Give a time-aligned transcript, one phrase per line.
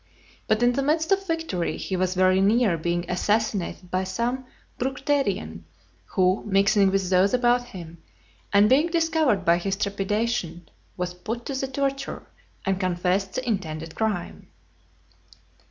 [0.47, 4.45] But, in the midst of victory, he was very near being assassinated by some
[4.79, 5.65] Bructerian,
[6.05, 8.01] who mixing with those about him,
[8.51, 10.67] and being discovered by his trepidation,
[10.97, 12.25] was put to the torture,
[12.65, 14.47] and confessed his intended crime.